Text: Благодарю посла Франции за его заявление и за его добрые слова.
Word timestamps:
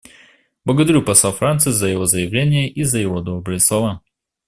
Благодарю 0.65 1.03
посла 1.03 1.31
Франции 1.31 1.69
за 1.69 1.85
его 1.85 2.07
заявление 2.07 2.67
и 2.67 2.81
за 2.83 2.97
его 2.97 3.21
добрые 3.21 3.59
слова. 3.59 4.01